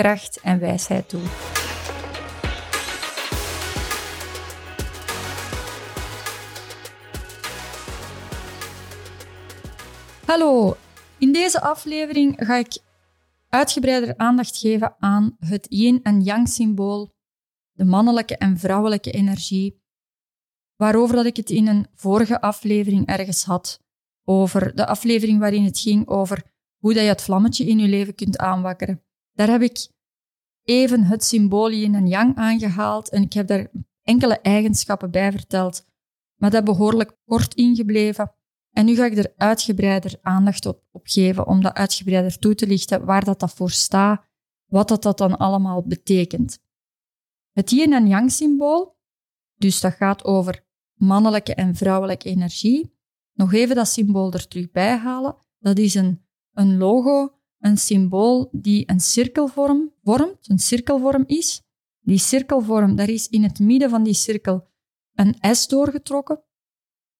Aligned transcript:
kracht 0.00 0.40
en 0.40 0.58
wijsheid 0.58 1.08
toe. 1.08 1.20
Hallo, 10.26 10.76
in 11.18 11.32
deze 11.32 11.60
aflevering 11.60 12.34
ga 12.38 12.56
ik 12.56 12.78
uitgebreider 13.48 14.16
aandacht 14.16 14.58
geven 14.58 14.94
aan 14.98 15.36
het 15.38 15.66
yin- 15.68 16.02
en 16.02 16.20
yang-symbool, 16.20 17.10
de 17.72 17.84
mannelijke 17.84 18.36
en 18.36 18.58
vrouwelijke 18.58 19.10
energie, 19.10 19.82
waarover 20.76 21.16
dat 21.16 21.26
ik 21.26 21.36
het 21.36 21.50
in 21.50 21.66
een 21.66 21.86
vorige 21.94 22.40
aflevering 22.40 23.06
ergens 23.06 23.44
had, 23.44 23.80
over 24.24 24.74
de 24.74 24.86
aflevering 24.86 25.38
waarin 25.38 25.64
het 25.64 25.78
ging 25.78 26.08
over 26.08 26.42
hoe 26.78 26.94
dat 26.94 27.02
je 27.02 27.08
het 27.08 27.22
vlammetje 27.22 27.66
in 27.66 27.78
je 27.78 27.88
leven 27.88 28.14
kunt 28.14 28.38
aanwakkeren. 28.38 29.02
Daar 29.40 29.50
heb 29.50 29.62
ik 29.62 29.88
even 30.62 31.04
het 31.04 31.24
symbool 31.24 31.72
yin 31.72 31.94
en 31.94 32.06
yang 32.06 32.36
aangehaald 32.36 33.10
en 33.10 33.22
ik 33.22 33.32
heb 33.32 33.46
daar 33.46 33.70
enkele 34.02 34.40
eigenschappen 34.40 35.10
bij 35.10 35.32
verteld, 35.32 35.86
maar 36.34 36.50
dat 36.50 36.64
behoorlijk 36.64 37.16
kort 37.24 37.54
ingebleven. 37.54 38.34
En 38.70 38.84
nu 38.84 38.94
ga 38.94 39.04
ik 39.04 39.16
er 39.16 39.32
uitgebreider 39.36 40.18
aandacht 40.22 40.66
op, 40.66 40.82
op 40.90 41.06
geven 41.06 41.46
om 41.46 41.62
dat 41.62 41.74
uitgebreider 41.74 42.38
toe 42.38 42.54
te 42.54 42.66
lichten, 42.66 43.04
waar 43.04 43.24
dat, 43.24 43.40
dat 43.40 43.52
voor 43.52 43.70
staat, 43.70 44.24
wat 44.66 44.88
dat, 44.88 45.02
dat 45.02 45.18
dan 45.18 45.38
allemaal 45.38 45.82
betekent. 45.82 46.58
Het 47.52 47.70
yin 47.70 47.92
en 47.92 48.06
yang 48.06 48.30
symbool, 48.32 48.96
dus 49.54 49.80
dat 49.80 49.92
gaat 49.92 50.24
over 50.24 50.64
mannelijke 50.94 51.54
en 51.54 51.74
vrouwelijke 51.74 52.28
energie. 52.28 52.94
Nog 53.32 53.52
even 53.52 53.76
dat 53.76 53.88
symbool 53.88 54.32
er 54.32 54.48
terug 54.48 54.70
bij 54.70 54.96
halen. 54.96 55.36
Dat 55.58 55.78
is 55.78 55.94
een, 55.94 56.26
een 56.52 56.76
logo 56.76 57.39
een 57.60 57.78
symbool 57.78 58.48
die 58.52 58.90
een 58.90 59.00
cirkelvorm 59.00 59.92
vormt, 60.02 60.48
een 60.48 60.58
cirkelvorm 60.58 61.24
is. 61.26 61.62
Die 62.00 62.18
cirkelvorm, 62.18 62.96
daar 62.96 63.08
is 63.08 63.28
in 63.28 63.42
het 63.42 63.58
midden 63.58 63.90
van 63.90 64.02
die 64.02 64.14
cirkel 64.14 64.68
een 65.14 65.54
S 65.54 65.68
doorgetrokken, 65.68 66.42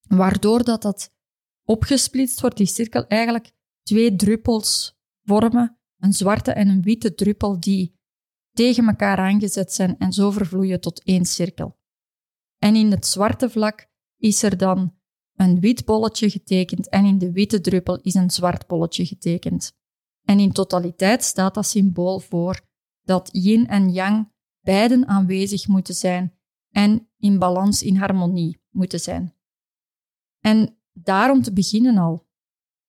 waardoor 0.08 0.64
dat, 0.64 0.82
dat 0.82 1.14
opgesplitst 1.64 2.40
wordt, 2.40 2.56
die 2.56 2.66
cirkel 2.66 3.06
eigenlijk 3.06 3.52
twee 3.82 4.16
druppels 4.16 4.98
vormen, 5.24 5.78
een 5.98 6.12
zwarte 6.12 6.52
en 6.52 6.68
een 6.68 6.82
witte 6.82 7.14
druppel 7.14 7.60
die 7.60 7.98
tegen 8.52 8.86
elkaar 8.86 9.18
aangezet 9.18 9.72
zijn 9.72 9.98
en 9.98 10.12
zo 10.12 10.30
vervloeien 10.30 10.80
tot 10.80 11.02
één 11.04 11.24
cirkel. 11.24 11.78
En 12.58 12.76
in 12.76 12.90
het 12.90 13.06
zwarte 13.06 13.50
vlak 13.50 13.88
is 14.16 14.42
er 14.42 14.56
dan 14.56 14.94
een 15.34 15.60
wit 15.60 15.84
bolletje 15.84 16.30
getekend 16.30 16.88
en 16.88 17.04
in 17.04 17.18
de 17.18 17.32
witte 17.32 17.60
druppel 17.60 18.00
is 18.00 18.14
een 18.14 18.30
zwart 18.30 18.66
bolletje 18.66 19.06
getekend. 19.06 19.78
En 20.24 20.38
in 20.38 20.52
totaliteit 20.52 21.22
staat 21.24 21.54
dat 21.54 21.66
symbool 21.66 22.18
voor 22.18 22.60
dat 23.02 23.28
yin 23.32 23.68
en 23.68 23.92
yang 23.92 24.32
beiden 24.60 25.06
aanwezig 25.06 25.68
moeten 25.68 25.94
zijn 25.94 26.38
en 26.70 27.08
in 27.18 27.38
balans, 27.38 27.82
in 27.82 27.96
harmonie 27.96 28.60
moeten 28.70 29.00
zijn. 29.00 29.34
En 30.40 30.78
daarom 30.92 31.42
te 31.42 31.52
beginnen 31.52 31.98
al. 31.98 32.28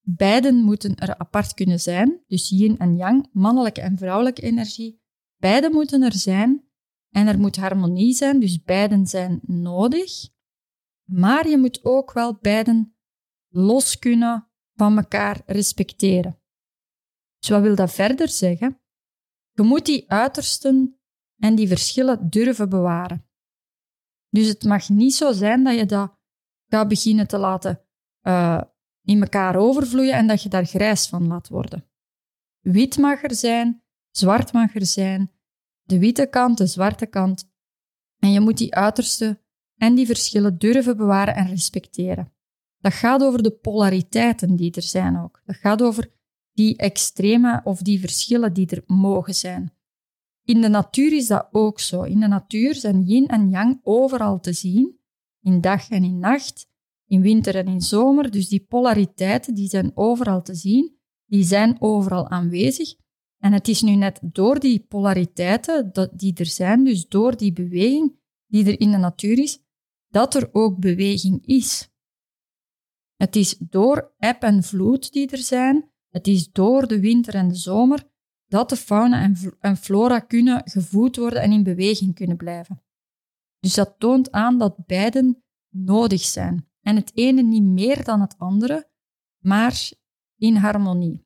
Beiden 0.02 0.56
moeten 0.56 0.96
er 0.96 1.18
apart 1.18 1.53
kunnen 1.53 1.80
zijn, 1.80 2.24
dus 2.28 2.50
yin 2.50 2.78
en 2.78 2.96
yang, 2.96 3.28
mannelijke 3.31 3.81
en 3.81 3.97
vrouwelijke 3.97 4.41
energie. 4.41 5.02
Beiden 5.38 5.72
moeten 5.72 6.02
er 6.03 6.14
zijn 6.14 6.66
en 7.09 7.28
er 7.28 7.40
moet 7.40 7.56
harmonie 7.56 8.14
zijn, 8.14 8.40
dus 8.40 8.64
beiden 8.64 9.08
zijn 9.08 9.40
nodig. 9.41 10.30
Maar 11.03 11.47
je 11.47 11.58
moet 11.58 11.86
ook 11.86 12.14
wel 12.14 12.36
beiden 12.36 12.96
los 13.47 14.00
kunnen 14.00 14.47
van 14.74 14.97
elkaar 14.97 15.41
respecteren. 15.46 16.41
Dus 17.41 17.50
wat 17.50 17.62
wil 17.62 17.75
dat 17.75 17.91
verder 17.91 18.29
zeggen? 18.29 18.81
Je 19.52 19.63
moet 19.63 19.85
die 19.85 20.12
uitersten 20.12 21.00
en 21.38 21.56
die 21.56 21.68
verschillen 21.68 22.29
durven 22.29 22.69
bewaren. 22.69 23.25
Dus 24.29 24.47
het 24.47 24.63
mag 24.63 24.90
niet 24.90 25.13
zo 25.13 25.31
zijn 25.31 25.63
dat 25.63 25.75
je 25.75 25.85
dat 25.85 26.18
gaat 26.68 26.88
beginnen 26.88 27.28
te 27.28 27.38
laten 27.38 27.81
uh, 28.22 28.62
in 29.03 29.22
elkaar 29.22 29.56
overvloeien 29.56 30.13
en 30.13 30.28
dat 30.28 30.44
je 30.44 30.50
daar 30.50 30.66
grijs 30.66 31.07
van 31.07 31.28
laat 31.28 31.47
worden. 31.47 31.85
Wit 32.59 32.97
mag 32.97 33.24
er 33.24 33.35
zijn, 33.35 33.84
zwart 34.12 34.53
mag 34.53 34.75
er 34.75 34.85
zijn, 34.85 35.31
de 35.81 36.00
witte 36.00 36.25
kant, 36.25 36.58
de 36.58 36.68
zwarte 36.68 37.06
kant. 37.06 37.50
En 38.19 38.31
je 38.31 38.40
moet 38.40 38.58
die 38.58 38.75
uitersten 38.75 39.41
en 39.75 39.96
die 39.96 40.06
verschillen 40.06 40.58
durven 40.58 40.97
bewaren 40.97 41.35
en 41.35 41.47
respecteren. 41.47 42.34
Dat 42.78 42.94
gaat 42.94 43.23
over 43.23 43.44
de 43.44 43.52
polariteiten 43.52 44.56
die 44.56 44.72
er 44.72 44.81
zijn 44.81 45.18
ook. 45.18 45.41
Dat 45.46 45.56
gaat 45.56 45.81
over 45.81 46.12
die 46.54 46.78
extreme 46.78 47.62
of 47.64 47.82
die 47.82 48.00
verschillen 48.00 48.54
die 48.54 48.68
er 48.68 48.84
mogen 48.86 49.36
zijn. 49.36 49.74
In 50.44 50.62
de 50.62 50.68
natuur 50.68 51.14
is 51.14 51.28
dat 51.28 51.48
ook 51.52 51.80
zo. 51.80 52.02
In 52.02 52.20
de 52.20 52.28
natuur 52.28 52.76
zijn 52.76 53.04
yin 53.04 53.28
en 53.28 53.50
yang 53.50 53.80
overal 53.84 54.40
te 54.40 54.54
zien, 54.54 55.00
in 55.42 55.62
dag 55.62 55.90
en 55.90 56.04
in 56.04 56.20
nacht, 56.20 56.70
in 57.06 57.22
winter 57.22 57.56
en 57.56 57.68
in 57.68 57.82
zomer. 57.82 58.32
Dus 58.32 58.50
die 58.50 58.66
polariteiten 58.66 59.54
die 59.54 59.70
zijn 59.70 59.92
overal 59.94 60.42
te 60.42 60.56
zien, 60.56 60.98
die 61.26 61.44
zijn 61.44 61.82
overal 61.82 62.30
aanwezig. 62.30 62.96
En 63.38 63.54
het 63.54 63.68
is 63.68 63.82
nu 63.82 63.96
net 63.96 64.20
door 64.24 64.60
die 64.60 64.80
polariteiten 64.80 65.92
die 66.14 66.34
er 66.36 66.46
zijn, 66.46 66.84
dus 66.84 67.08
door 67.08 67.38
die 67.38 67.54
beweging 67.54 68.20
die 68.48 68.66
er 68.66 68.80
in 68.80 68.92
de 68.92 68.98
natuur 68.98 69.40
is, 69.40 69.60
dat 70.10 70.36
er 70.36 70.50
ook 70.52 70.80
beweging 70.80 71.46
is. 71.46 71.90
Het 73.16 73.36
is 73.36 73.58
door 73.58 74.14
eb 74.18 74.44
en 74.44 74.64
vloed 74.64 75.12
die 75.12 75.30
er 75.30 75.38
zijn, 75.38 75.91
het 76.12 76.28
is 76.28 76.52
door 76.52 76.88
de 76.88 77.00
winter 77.00 77.36
en 77.36 77.48
de 77.48 77.56
zomer 77.56 78.10
dat 78.48 78.70
de 78.70 78.76
fauna 78.76 79.32
en 79.60 79.78
flora 79.78 80.20
kunnen 80.20 80.62
gevoed 80.66 81.16
worden 81.16 81.42
en 81.42 81.52
in 81.52 81.64
beweging 81.64 82.16
kunnen 82.16 82.38
blijven. 82.38 82.84
Dus 83.60 83.74
dat 83.74 83.96
toont 83.98 84.32
aan 84.32 84.58
dat 84.58 84.86
beiden 84.86 85.44
nodig 85.70 86.22
zijn. 86.22 86.70
En 86.82 86.96
het 86.96 87.12
ene 87.14 87.42
niet 87.42 87.64
meer 87.64 88.04
dan 88.04 88.22
het 88.22 88.36
andere, 88.38 88.90
maar 89.38 89.92
in 90.38 90.56
harmonie. 90.56 91.26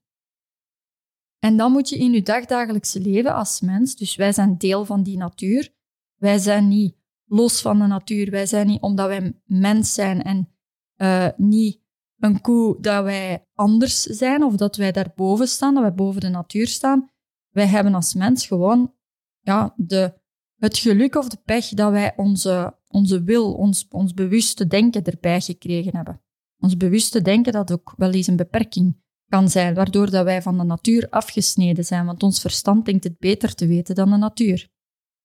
En 1.40 1.57
dan 1.57 1.72
moet 1.72 1.90
je 1.90 1.98
in 1.98 2.12
je 2.12 2.21
dagdagelijkse 2.21 3.01
leven 3.01 3.36
als 3.36 3.62
mens, 3.62 3.95
dus 3.95 4.15
wij 4.15 4.31
zijn 4.31 4.57
deel 4.57 4.86
van 4.86 5.04
die 5.04 5.18
natuur, 5.18 5.74
wij 6.15 6.38
zijn 6.38 6.68
niet 6.68 6.95
los 7.25 7.62
van 7.62 7.80
de 7.80 7.86
natuur, 7.86 8.31
wij 8.31 8.45
zijn 8.45 8.68
niet 8.68 8.81
omdat 8.81 9.07
wij 9.07 9.42
mens 9.45 9.94
zijn 9.94 10.24
en 10.24 10.50
uh, 10.98 11.30
niet 11.38 11.81
een 12.19 12.41
koe 12.41 12.81
dat 12.81 13.03
wij 13.03 13.45
anders 13.53 14.01
zijn 14.01 14.44
of 14.44 14.56
dat 14.56 14.75
wij 14.75 14.91
daarboven 14.91 15.47
staan, 15.47 15.73
dat 15.73 15.83
wij 15.83 15.94
boven 15.94 16.21
de 16.21 16.29
natuur 16.29 16.67
staan. 16.67 17.09
Wij 17.50 17.67
hebben 17.67 17.94
als 17.94 18.13
mens 18.13 18.47
gewoon 18.47 18.94
ja, 19.39 19.73
de, 19.77 20.13
het 20.56 20.77
geluk 20.77 21.15
of 21.15 21.29
de 21.29 21.38
pech 21.45 21.67
dat 21.67 21.91
wij 21.91 22.13
onze, 22.15 22.77
onze 22.88 23.23
wil, 23.23 23.53
ons, 23.53 23.88
ons 23.89 24.13
bewuste 24.13 24.67
denken 24.67 25.03
erbij 25.03 25.41
gekregen 25.41 25.95
hebben. 25.95 26.21
Ons 26.59 26.77
bewuste 26.77 27.21
denken 27.21 27.53
dat 27.53 27.71
ook 27.71 27.94
wel 27.97 28.12
eens 28.12 28.27
een 28.27 28.35
beperking 28.35 29.03
kan 29.27 29.50
zijn, 29.50 29.73
waardoor 29.73 30.09
dat 30.09 30.23
wij 30.23 30.41
van 30.41 30.57
de 30.57 30.63
natuur 30.63 31.09
afgesneden 31.09 31.85
zijn, 31.85 32.06
want 32.06 32.23
ons 32.23 32.41
verstand 32.41 32.85
denkt 32.85 33.03
het 33.03 33.18
beter 33.18 33.56
te 33.56 33.68
weten 33.68 33.95
dan 33.95 34.09
de 34.09 34.18
natuur. 34.18 34.68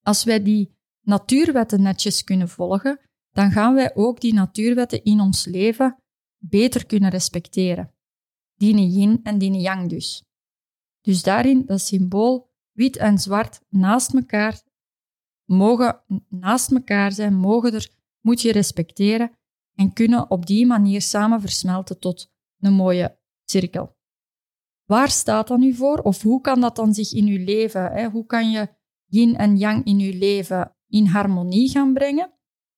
Als 0.02 0.24
wij 0.24 0.42
die 0.42 0.78
natuurwetten 1.00 1.82
netjes 1.82 2.24
kunnen 2.24 2.48
volgen, 2.48 3.00
dan 3.30 3.50
gaan 3.50 3.74
wij 3.74 3.94
ook 3.94 4.20
die 4.20 4.34
natuurwetten 4.34 5.04
in 5.04 5.20
ons 5.20 5.44
leven 5.44 5.98
beter 6.40 6.86
kunnen 6.86 7.10
respecteren. 7.10 7.94
Dine 8.54 8.90
yin 8.90 9.20
en 9.22 9.38
dine 9.38 9.60
yang 9.60 9.88
dus. 9.88 10.24
Dus 11.00 11.22
daarin 11.22 11.66
dat 11.66 11.80
symbool 11.80 12.50
wit 12.72 12.96
en 12.96 13.18
zwart 13.18 13.60
naast 13.68 14.14
elkaar 14.14 14.62
mogen 15.50 16.00
naast 16.28 16.72
elkaar 16.72 17.12
zijn, 17.12 17.34
mogen 17.34 17.74
er, 17.74 17.88
moet 18.20 18.40
je 18.40 18.52
respecteren 18.52 19.30
en 19.74 19.92
kunnen 19.92 20.30
op 20.30 20.46
die 20.46 20.66
manier 20.66 21.02
samen 21.02 21.40
versmelten 21.40 21.98
tot 21.98 22.32
een 22.58 22.72
mooie 22.72 23.18
cirkel. 23.44 23.98
Waar 24.84 25.10
staat 25.10 25.48
dat 25.48 25.58
nu 25.58 25.74
voor? 25.74 25.98
Of 25.98 26.22
hoe 26.22 26.40
kan 26.40 26.60
dat 26.60 26.76
dan 26.76 26.94
zich 26.94 27.12
in 27.12 27.26
uw 27.26 27.44
leven? 27.44 27.92
Hè? 27.92 28.08
Hoe 28.08 28.26
kan 28.26 28.50
je 28.50 28.68
yin 29.06 29.36
en 29.36 29.56
yang 29.56 29.84
in 29.84 29.98
uw 29.98 30.18
leven 30.18 30.76
in 30.88 31.06
harmonie 31.06 31.68
gaan 31.68 31.92
brengen? 31.92 32.32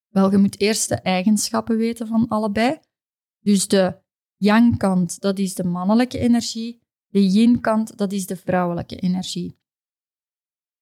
Wel, 0.08 0.30
je 0.30 0.36
moet 0.36 0.60
eerst 0.60 0.88
de 0.88 0.94
eigenschappen 0.94 1.76
weten 1.76 2.06
van 2.06 2.28
allebei. 2.28 2.78
Dus 3.42 3.68
de 3.68 4.00
yang-kant, 4.36 5.20
dat 5.20 5.38
is 5.38 5.54
de 5.54 5.64
mannelijke 5.64 6.18
energie. 6.18 6.82
De 7.06 7.30
yin-kant, 7.30 7.96
dat 7.96 8.12
is 8.12 8.26
de 8.26 8.36
vrouwelijke 8.36 8.96
energie. 8.96 9.60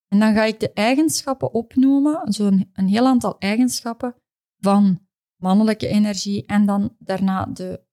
En 0.08 0.18
dan 0.18 0.34
ga 0.34 0.44
ik 0.44 0.60
de 0.60 0.72
eigenschappen 0.72 1.52
opnoemen, 1.52 2.32
zo'n 2.32 2.70
een 2.72 2.88
heel 2.88 3.06
aantal 3.06 3.38
eigenschappen 3.38 4.14
van 4.58 5.06
mannelijke 5.36 5.86
energie 5.86 6.46
en 6.46 6.66
dan 6.66 6.96
daarna 6.98 7.46
de 7.46 7.84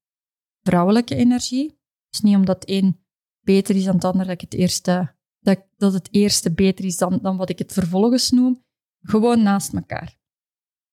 vrouwelijke 0.61 1.15
energie. 1.15 1.79
Dus 2.09 2.21
niet 2.21 2.35
omdat 2.35 2.61
het 2.61 2.69
een 2.69 2.99
beter 3.39 3.75
is 3.75 3.83
dan 3.83 3.95
het 3.95 4.03
ander, 4.03 4.25
dat, 4.25 4.41
het 4.41 4.53
eerste, 4.53 5.15
dat, 5.39 5.65
dat 5.77 5.93
het 5.93 6.07
eerste 6.11 6.51
beter 6.53 6.85
is 6.85 6.97
dan, 6.97 7.19
dan 7.21 7.37
wat 7.37 7.49
ik 7.49 7.59
het 7.59 7.73
vervolgens 7.73 8.29
noem. 8.29 8.65
Gewoon 9.01 9.43
naast 9.43 9.73
elkaar. 9.73 10.16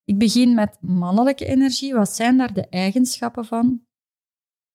Ik 0.05 0.19
begin 0.19 0.55
met 0.55 0.79
mannelijke 0.81 1.47
energie. 1.47 1.95
Wat 1.95 2.11
zijn 2.11 2.37
daar 2.37 2.53
de 2.53 2.69
eigenschappen 2.69 3.45
van? 3.45 3.87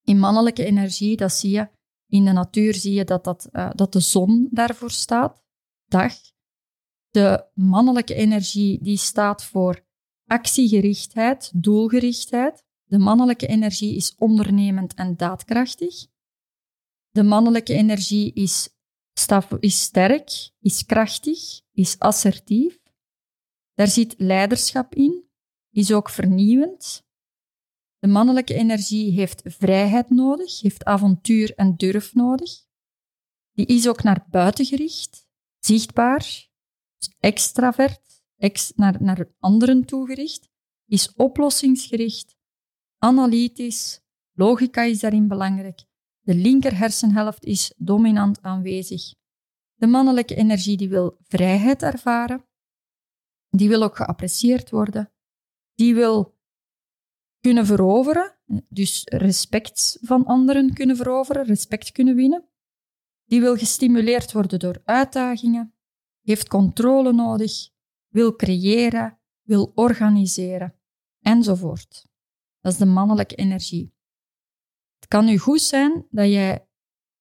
In 0.04 0.20
mannelijke 0.20 0.66
energie, 0.66 1.18
dat 1.18 1.34
zie 1.34 1.52
je 1.52 1.70
in 2.08 2.26
de 2.26 2.32
natuur, 2.32 2.74
zie 2.74 2.94
je 2.94 3.04
dat, 3.04 3.24
dat, 3.24 3.50
uh, 3.52 3.70
dat 3.76 3.94
de 3.94 4.00
zon 4.00 4.48
daarvoor 4.52 4.92
staat, 4.92 5.44
dag. 5.86 6.14
De 7.10 7.46
mannelijke 7.54 8.14
energie 8.14 8.84
die 8.84 8.98
staat 8.98 9.44
voor 9.44 9.86
actiegerichtheid, 10.26 11.52
doelgerichtheid. 11.56 12.64
De 12.84 12.98
mannelijke 12.98 13.48
energie 13.48 13.96
is 13.96 14.16
ondernemend 14.16 14.94
en 14.94 15.18
daadkrachtig. 15.18 16.08
De 17.10 17.24
mannelijke 17.24 17.74
energie 17.74 18.34
is, 18.34 18.70
is 19.60 19.82
sterk, 19.82 20.52
is 20.60 20.86
krachtig, 20.86 21.62
is 21.72 22.00
assertief. 22.00 22.80
Daar 23.80 23.88
zit 23.88 24.16
leiderschap 24.18 24.96
in, 24.96 25.24
is 25.70 25.92
ook 25.92 26.10
vernieuwend. 26.10 27.08
De 28.00 28.08
mannelijke 28.08 28.54
energie 28.54 29.12
heeft 29.12 29.42
vrijheid 29.46 30.10
nodig, 30.10 30.62
heeft 30.62 30.86
avontuur 30.86 31.54
en 31.56 31.76
durf 31.76 32.14
nodig. 32.14 32.52
Die 33.52 33.66
is 33.66 33.88
ook 33.88 34.04
naar 34.04 34.26
buiten 34.30 34.66
gericht, 34.66 35.28
zichtbaar, 35.60 36.50
dus 36.98 37.16
extravert, 37.20 38.24
ex, 38.38 38.72
naar, 38.76 39.04
naar 39.04 39.32
anderen 39.40 39.86
toegericht, 39.86 40.50
is 40.86 41.14
oplossingsgericht, 41.14 42.36
analytisch, 42.98 44.02
logica 44.34 44.82
is 44.82 45.00
daarin 45.00 45.28
belangrijk. 45.28 45.84
De 46.20 46.36
linker 46.36 46.78
hersenhelft 46.78 47.44
is 47.46 47.74
dominant 47.78 48.42
aanwezig. 48.42 49.14
De 49.76 49.88
mannelijke 49.88 50.36
energie 50.36 50.78
die 50.78 50.90
wil 50.90 51.18
vrijheid 51.22 51.82
ervaren, 51.82 52.48
die 53.50 53.70
wil 53.70 53.84
ook 53.84 53.96
geapprecieerd 53.96 54.70
worden, 54.70 55.12
die 55.74 55.96
wil 55.96 56.38
kunnen 57.40 57.66
veroveren, 57.66 58.38
dus 58.70 59.04
respect 59.06 59.98
van 60.02 60.26
anderen 60.26 60.74
kunnen 60.74 60.96
veroveren, 60.96 61.46
respect 61.46 61.92
kunnen 61.92 62.16
winnen. 62.16 62.50
Die 63.26 63.42
wil 63.42 63.56
gestimuleerd 63.56 64.32
worden 64.32 64.60
door 64.60 64.82
uitdagingen, 64.84 65.74
heeft 66.22 66.48
controle 66.48 67.14
nodig, 67.14 67.70
wil 68.08 68.36
creëren, 68.36 69.20
wil 69.42 69.72
organiseren, 69.76 70.76
enzovoort. 71.20 72.08
Dat 72.60 72.72
is 72.72 72.78
de 72.78 72.86
mannelijke 72.86 73.36
energie. 73.36 73.94
Het 75.00 75.08
kan 75.08 75.26
nu 75.26 75.38
goed 75.38 75.62
zijn 75.62 76.06
dat 76.10 76.28
jij 76.28 76.68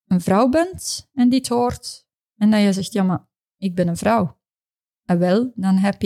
een 0.06 0.20
vrouw 0.20 0.48
bent 0.48 1.08
en 1.12 1.28
dit 1.28 1.48
hoort 1.48 2.06
en 2.36 2.50
dat 2.50 2.60
je 2.60 2.72
zegt, 2.72 2.92
ja, 2.92 3.02
maar 3.02 3.28
ik 3.56 3.74
ben 3.74 3.88
een 3.88 3.96
vrouw. 3.96 4.37
En 5.08 5.18
wel, 5.18 5.52
dan 5.54 5.76
heb 5.76 6.00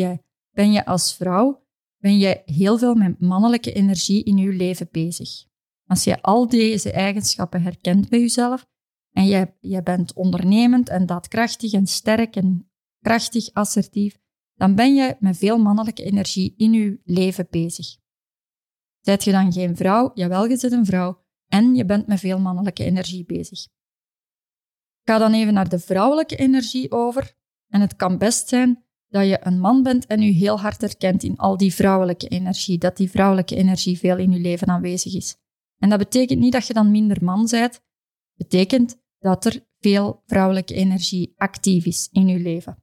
ben 0.51 0.73
je 0.73 0.85
als 0.85 1.15
vrouw 1.15 1.67
ben 1.99 2.19
je 2.19 2.43
heel 2.45 2.79
veel 2.79 2.95
met 2.95 3.21
mannelijke 3.21 3.73
energie 3.73 4.25
in 4.25 4.37
je 4.37 4.53
leven 4.53 4.89
bezig. 4.91 5.45
Als 5.87 6.05
je 6.05 6.23
al 6.23 6.49
deze 6.49 6.93
eigenschappen 6.93 7.63
herkent 7.63 8.09
bij 8.09 8.21
jezelf 8.21 8.67
en 9.11 9.27
je, 9.27 9.53
je 9.61 9.83
bent 9.83 10.13
ondernemend 10.13 10.89
en 10.89 11.07
daadkrachtig 11.07 11.73
en 11.73 11.87
sterk 11.87 12.37
en 12.37 12.71
krachtig, 13.01 13.53
assertief, 13.53 14.19
dan 14.55 14.75
ben 14.75 14.95
je 14.95 15.17
met 15.21 15.37
veel 15.37 15.59
mannelijke 15.59 16.03
energie 16.03 16.55
in 16.57 16.73
je 16.73 17.01
leven 17.05 17.47
bezig. 17.51 17.87
Zijt 19.01 19.25
je 19.25 19.33
dan 19.33 19.53
geen 19.53 19.77
vrouw? 19.77 20.11
Jawel, 20.15 20.43
je 20.47 20.59
bent 20.61 20.73
een 20.73 20.87
vrouw 20.87 21.25
en 21.47 21.75
je 21.75 21.85
bent 21.85 22.07
met 22.07 22.21
veel 22.21 22.39
mannelijke 22.39 22.85
energie 22.85 23.25
bezig. 23.25 23.65
Ik 25.01 25.11
ga 25.11 25.19
dan 25.19 25.33
even 25.33 25.55
naar 25.55 25.69
de 25.69 25.79
vrouwelijke 25.79 26.37
energie 26.37 26.91
over. 26.91 27.35
En 27.69 27.81
het 27.81 27.97
kan 27.97 28.19
best 28.19 28.49
zijn 28.49 28.85
dat 29.13 29.27
je 29.27 29.47
een 29.47 29.61
man 29.61 29.83
bent 29.83 30.07
en 30.07 30.21
je 30.21 30.33
heel 30.33 30.61
hard 30.61 30.81
herkent 30.81 31.23
in 31.23 31.37
al 31.37 31.57
die 31.57 31.75
vrouwelijke 31.75 32.29
energie, 32.29 32.79
dat 32.79 32.97
die 32.97 33.11
vrouwelijke 33.11 33.57
energie 33.57 33.99
veel 33.99 34.19
in 34.19 34.33
je 34.33 34.39
leven 34.39 34.69
aanwezig 34.69 35.15
is. 35.15 35.37
En 35.79 35.89
dat 35.89 35.99
betekent 35.99 36.39
niet 36.39 36.53
dat 36.53 36.67
je 36.67 36.73
dan 36.73 36.91
minder 36.91 37.25
man 37.25 37.47
bent, 37.51 37.81
betekent 38.35 39.03
dat 39.19 39.45
er 39.45 39.67
veel 39.79 40.23
vrouwelijke 40.27 40.75
energie 40.75 41.33
actief 41.37 41.85
is 41.85 42.09
in 42.13 42.29
je 42.29 42.39
leven. 42.39 42.83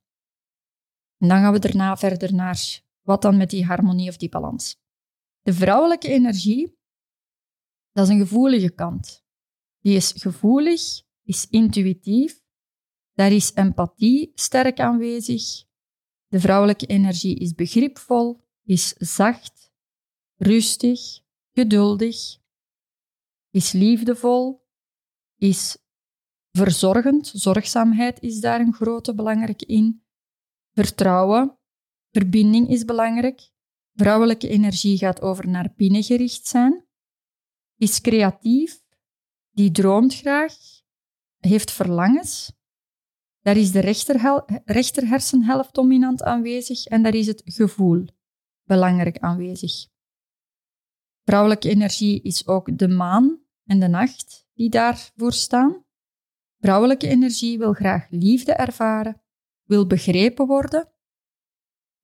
En 1.17 1.27
dan 1.27 1.37
gaan 1.37 1.53
we 1.53 1.59
daarna 1.59 1.97
verder 1.97 2.33
naar 2.33 2.81
wat 3.01 3.21
dan 3.21 3.37
met 3.37 3.49
die 3.49 3.65
harmonie 3.65 4.09
of 4.09 4.17
die 4.17 4.29
balans. 4.29 4.77
De 5.41 5.53
vrouwelijke 5.53 6.07
energie, 6.07 6.77
dat 7.91 8.07
is 8.07 8.13
een 8.13 8.19
gevoelige 8.19 8.69
kant. 8.69 9.23
Die 9.79 9.95
is 9.95 10.13
gevoelig, 10.15 10.81
is 11.23 11.47
intuïtief, 11.49 12.41
daar 13.13 13.31
is 13.31 13.53
empathie 13.53 14.31
sterk 14.33 14.79
aanwezig, 14.79 15.67
de 16.29 16.39
vrouwelijke 16.39 16.85
energie 16.85 17.39
is 17.39 17.53
begripvol, 17.53 18.41
is 18.63 18.87
zacht, 18.97 19.71
rustig, 20.35 20.99
geduldig, 21.53 22.37
is 23.49 23.71
liefdevol, 23.71 24.67
is 25.37 25.77
verzorgend. 26.51 27.31
Zorgzaamheid 27.33 28.21
is 28.21 28.39
daar 28.39 28.59
een 28.59 28.73
grote 28.73 29.13
belangrijke 29.13 29.65
in. 29.65 30.03
Vertrouwen, 30.73 31.57
verbinding 32.11 32.69
is 32.69 32.85
belangrijk. 32.85 33.51
Vrouwelijke 33.93 34.47
energie 34.47 34.97
gaat 34.97 35.21
over 35.21 35.47
naar 35.47 35.73
binnen 35.75 36.03
gericht 36.03 36.47
zijn. 36.47 36.85
Is 37.77 38.01
creatief, 38.01 38.81
die 39.49 39.71
droomt 39.71 40.15
graag, 40.15 40.53
heeft 41.37 41.71
verlangens. 41.71 42.51
Daar 43.41 43.57
is 43.57 43.71
de 43.71 43.79
rechter, 44.65 45.07
hersenhelft 45.07 45.73
dominant 45.73 46.23
aanwezig 46.23 46.85
en 46.85 47.03
daar 47.03 47.15
is 47.15 47.27
het 47.27 47.41
gevoel 47.45 48.05
belangrijk 48.63 49.17
aanwezig. 49.19 49.87
Vrouwelijke 51.23 51.69
energie 51.69 52.21
is 52.21 52.47
ook 52.47 52.77
de 52.77 52.87
maan 52.87 53.41
en 53.65 53.79
de 53.79 53.87
nacht 53.87 54.47
die 54.53 54.69
daarvoor 54.69 55.33
staan. 55.33 55.85
Vrouwelijke 56.59 57.07
energie 57.07 57.57
wil 57.57 57.73
graag 57.73 58.07
liefde 58.09 58.51
ervaren, 58.51 59.21
wil 59.63 59.87
begrepen 59.87 60.47
worden, 60.47 60.91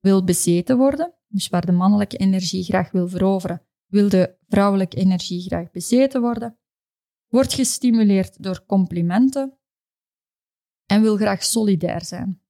wil 0.00 0.24
bezeten 0.24 0.76
worden, 0.76 1.14
dus 1.28 1.48
waar 1.48 1.66
de 1.66 1.72
mannelijke 1.72 2.16
energie 2.16 2.64
graag 2.64 2.90
wil 2.90 3.08
veroveren, 3.08 3.66
wil 3.86 4.08
de 4.08 4.36
vrouwelijke 4.48 4.96
energie 4.96 5.40
graag 5.40 5.70
bezeten 5.70 6.20
worden, 6.20 6.58
wordt 7.26 7.54
gestimuleerd 7.54 8.42
door 8.42 8.64
complimenten, 8.66 9.58
en 10.86 11.02
wil 11.02 11.16
graag 11.16 11.44
solidair 11.44 12.04
zijn. 12.04 12.40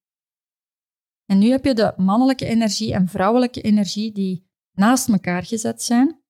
En 1.25 1.39
nu 1.39 1.51
heb 1.51 1.65
je 1.65 1.75
de 1.75 1.95
mannelijke 1.97 2.47
energie 2.47 2.93
en 2.93 3.09
vrouwelijke 3.09 3.61
energie 3.61 4.13
die 4.13 4.51
naast 4.73 5.09
elkaar 5.09 5.45
gezet 5.45 5.83
zijn 5.83 6.21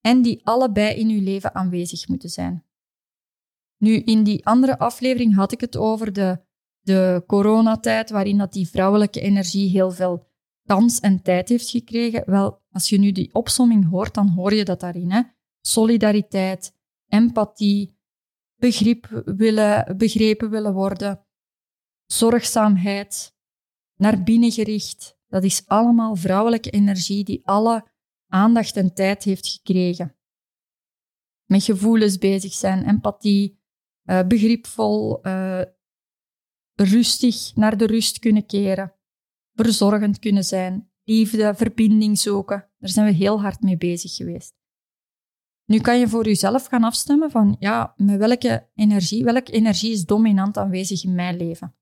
en 0.00 0.22
die 0.22 0.40
allebei 0.46 0.94
in 0.94 1.08
je 1.08 1.20
leven 1.20 1.54
aanwezig 1.54 2.08
moeten 2.08 2.28
zijn. 2.28 2.64
Nu, 3.76 3.96
in 3.96 4.22
die 4.22 4.46
andere 4.46 4.78
aflevering 4.78 5.34
had 5.34 5.52
ik 5.52 5.60
het 5.60 5.76
over 5.76 6.12
de, 6.12 6.40
de 6.80 7.24
coronatijd, 7.26 8.10
waarin 8.10 8.38
dat 8.38 8.52
die 8.52 8.68
vrouwelijke 8.68 9.20
energie 9.20 9.70
heel 9.70 9.90
veel 9.90 10.26
kans 10.64 11.00
en 11.00 11.22
tijd 11.22 11.48
heeft 11.48 11.70
gekregen. 11.70 12.22
Wel, 12.26 12.62
als 12.70 12.88
je 12.88 12.98
nu 12.98 13.12
die 13.12 13.34
opsomming 13.34 13.88
hoort, 13.90 14.14
dan 14.14 14.28
hoor 14.28 14.54
je 14.54 14.64
dat 14.64 14.80
daarin. 14.80 15.10
Hè? 15.10 15.22
Solidariteit, 15.60 16.74
empathie, 17.06 17.97
begrip 18.58 19.22
willen, 19.24 19.96
begrepen 19.96 20.50
willen 20.50 20.72
worden, 20.72 21.26
zorgzaamheid, 22.06 23.36
naar 23.96 24.22
binnen 24.22 24.52
gericht. 24.52 25.18
Dat 25.26 25.44
is 25.44 25.66
allemaal 25.66 26.16
vrouwelijke 26.16 26.70
energie 26.70 27.24
die 27.24 27.46
alle 27.46 27.88
aandacht 28.26 28.76
en 28.76 28.94
tijd 28.94 29.24
heeft 29.24 29.48
gekregen. 29.48 30.16
Met 31.44 31.64
gevoelens 31.64 32.18
bezig 32.18 32.52
zijn, 32.52 32.84
empathie, 32.84 33.60
uh, 34.04 34.26
begripvol, 34.26 35.26
uh, 35.26 35.62
rustig 36.74 37.54
naar 37.54 37.76
de 37.76 37.86
rust 37.86 38.18
kunnen 38.18 38.46
keren, 38.46 38.94
verzorgend 39.54 40.18
kunnen 40.18 40.44
zijn, 40.44 40.90
liefde, 41.04 41.54
verbinding 41.54 42.18
zoeken. 42.18 42.70
Daar 42.78 42.90
zijn 42.90 43.06
we 43.06 43.12
heel 43.12 43.40
hard 43.40 43.60
mee 43.60 43.76
bezig 43.76 44.14
geweest. 44.14 44.57
Nu 45.68 45.80
kan 45.80 45.98
je 45.98 46.08
voor 46.08 46.24
jezelf 46.24 46.66
gaan 46.66 46.84
afstemmen 46.84 47.30
van, 47.30 47.56
ja, 47.58 47.94
met 47.96 48.18
welke 48.18 48.68
energie, 48.74 49.24
welke 49.24 49.52
energie 49.52 49.92
is 49.92 50.04
dominant 50.04 50.56
aanwezig 50.56 51.04
in 51.04 51.14
mijn 51.14 51.36
leven? 51.36 51.74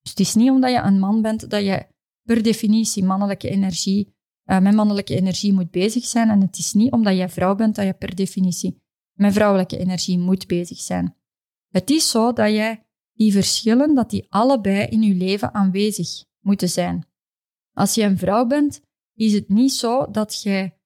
Dus 0.00 0.10
het 0.10 0.20
is 0.20 0.34
niet 0.34 0.50
omdat 0.50 0.70
je 0.70 0.78
een 0.78 0.98
man 0.98 1.22
bent 1.22 1.50
dat 1.50 1.64
je 1.64 1.86
per 2.22 2.42
definitie 2.42 3.04
mannelijke 3.04 3.48
energie, 3.48 4.14
uh, 4.44 4.58
met 4.58 4.74
mannelijke 4.74 5.16
energie 5.16 5.52
moet 5.52 5.70
bezig 5.70 6.04
zijn. 6.04 6.28
En 6.28 6.40
het 6.40 6.58
is 6.58 6.72
niet 6.72 6.92
omdat 6.92 7.16
je 7.16 7.28
vrouw 7.28 7.54
bent 7.54 7.74
dat 7.74 7.84
je 7.84 7.92
per 7.92 8.14
definitie 8.14 8.82
met 9.12 9.32
vrouwelijke 9.32 9.78
energie 9.78 10.18
moet 10.18 10.46
bezig 10.46 10.78
zijn. 10.78 11.16
Het 11.68 11.90
is 11.90 12.10
zo 12.10 12.32
dat 12.32 12.50
jij 12.50 12.86
die 13.12 13.32
verschillen, 13.32 13.94
dat 13.94 14.10
die 14.10 14.26
allebei 14.28 14.86
in 14.86 15.02
je 15.02 15.14
leven 15.14 15.54
aanwezig 15.54 16.24
moeten 16.40 16.68
zijn. 16.68 17.06
Als 17.72 17.94
je 17.94 18.02
een 18.02 18.18
vrouw 18.18 18.46
bent, 18.46 18.80
is 19.14 19.32
het 19.32 19.48
niet 19.48 19.72
zo 19.72 20.10
dat 20.10 20.42
jij 20.42 20.77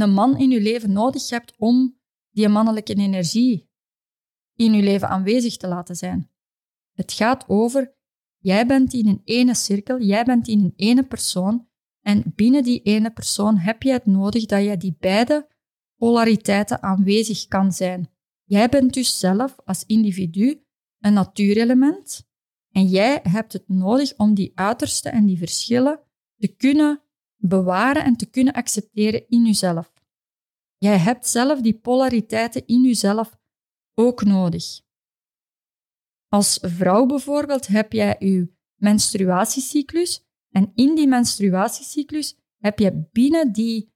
een 0.00 0.12
man 0.12 0.38
in 0.38 0.50
je 0.50 0.60
leven 0.60 0.92
nodig 0.92 1.30
hebt 1.30 1.54
om 1.56 1.98
die 2.30 2.48
mannelijke 2.48 2.94
energie 2.94 3.70
in 4.54 4.72
je 4.72 4.82
leven 4.82 5.08
aanwezig 5.08 5.56
te 5.56 5.68
laten 5.68 5.96
zijn. 5.96 6.30
Het 6.92 7.12
gaat 7.12 7.48
over, 7.48 7.94
jij 8.38 8.66
bent 8.66 8.92
in 8.92 9.06
een 9.06 9.20
ene 9.24 9.54
cirkel, 9.54 10.00
jij 10.00 10.24
bent 10.24 10.48
in 10.48 10.60
een 10.60 10.72
ene 10.76 11.02
persoon 11.02 11.68
en 12.00 12.32
binnen 12.34 12.62
die 12.62 12.82
ene 12.82 13.10
persoon 13.10 13.56
heb 13.56 13.82
je 13.82 13.92
het 13.92 14.06
nodig 14.06 14.46
dat 14.46 14.64
je 14.64 14.76
die 14.76 14.96
beide 15.00 15.48
polariteiten 15.96 16.82
aanwezig 16.82 17.46
kan 17.46 17.72
zijn. 17.72 18.10
Jij 18.44 18.68
bent 18.68 18.94
dus 18.94 19.18
zelf 19.18 19.56
als 19.64 19.84
individu 19.86 20.64
een 20.98 21.12
natuurelement 21.12 22.30
en 22.70 22.86
jij 22.86 23.20
hebt 23.22 23.52
het 23.52 23.68
nodig 23.68 24.16
om 24.16 24.34
die 24.34 24.52
uiterste 24.54 25.08
en 25.08 25.26
die 25.26 25.38
verschillen 25.38 26.00
te 26.36 26.48
kunnen 26.48 27.02
bewaren 27.42 28.04
en 28.04 28.16
te 28.16 28.26
kunnen 28.26 28.52
accepteren 28.52 29.28
in 29.28 29.46
jezelf. 29.46 29.92
Jij 30.76 30.98
hebt 30.98 31.28
zelf 31.28 31.60
die 31.60 31.78
polariteiten 31.78 32.66
in 32.66 32.82
jezelf 32.82 33.38
ook 33.94 34.24
nodig. 34.24 34.80
Als 36.28 36.58
vrouw 36.62 37.06
bijvoorbeeld 37.06 37.66
heb 37.66 37.92
jij 37.92 38.16
je 38.18 38.52
menstruatiecyclus 38.74 40.26
en 40.50 40.72
in 40.74 40.94
die 40.94 41.08
menstruatiecyclus 41.08 42.36
heb 42.58 42.78
je 42.78 43.08
binnen 43.12 43.52
die, 43.52 43.92